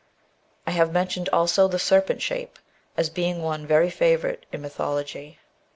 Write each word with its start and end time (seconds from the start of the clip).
I 0.65 0.71
have 0.71 0.91
mentioned 0.91 1.29
also 1.31 1.67
the 1.67 1.77
serpent 1.77 2.23
shape, 2.23 2.57
as 2.97 3.11
being 3.11 3.43
one 3.43 3.67
very 3.67 3.91
favourite 3.91 4.47
in 4.51 4.59
mythology. 4.59 5.37